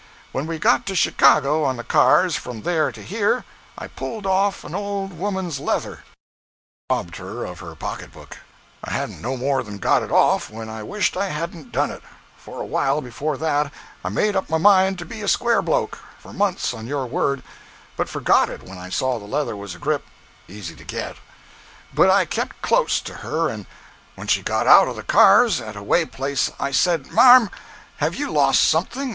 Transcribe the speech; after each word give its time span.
When 0.31 0.47
we 0.47 0.57
got 0.57 0.87
to 0.87 0.95
Chicago 0.95 1.63
on 1.63 1.77
the 1.77 1.83
cars 1.83 2.35
from 2.35 2.63
there 2.63 2.91
to 2.91 3.03
here, 3.03 3.45
I 3.77 3.85
pulled 3.85 4.25
off 4.25 4.63
an 4.63 4.73
old 4.73 5.13
woman's 5.13 5.59
leather; 5.59 6.03
(Robbed 6.89 7.17
her 7.17 7.45
of 7.45 7.59
her 7.59 7.75
pocketbook) 7.75 8.39
i 8.83 8.89
hadn't 8.93 9.21
no 9.21 9.37
more 9.37 9.61
than 9.61 9.77
got 9.77 10.01
it 10.01 10.11
off 10.11 10.49
when 10.49 10.69
i 10.69 10.81
wished 10.81 11.15
i 11.15 11.27
hadn't 11.29 11.71
done 11.71 11.91
it, 11.91 12.01
for 12.35 12.59
awhile 12.61 12.99
before 13.01 13.37
that 13.37 13.71
i 14.03 14.09
made 14.09 14.35
up 14.35 14.49
my 14.49 14.57
mind 14.57 14.97
to 14.97 15.05
be 15.05 15.21
a 15.21 15.27
square 15.27 15.61
bloke, 15.61 15.99
for 16.17 16.33
months 16.33 16.73
on 16.73 16.87
your 16.87 17.05
word, 17.05 17.43
but 17.95 18.09
forgot 18.09 18.49
it 18.49 18.63
when 18.63 18.79
i 18.79 18.89
saw 18.89 19.19
the 19.19 19.25
leather 19.27 19.55
was 19.55 19.75
a 19.75 19.77
grip 19.77 20.05
(easy 20.47 20.75
to 20.75 20.83
get) 20.83 21.17
but 21.93 22.09
i 22.09 22.25
kept 22.25 22.59
clos 22.63 22.99
to 23.01 23.13
her 23.17 23.55
& 23.89 24.15
when 24.15 24.25
she 24.25 24.41
got 24.41 24.65
out 24.65 24.87
of 24.87 24.95
the 24.95 25.03
cars 25.03 25.61
at 25.61 25.75
a 25.75 25.83
way 25.83 26.03
place 26.05 26.51
i 26.59 26.71
said, 26.71 27.11
marm 27.11 27.51
have 27.97 28.15
you 28.15 28.31
lost 28.31 28.73
anything. 28.73 29.09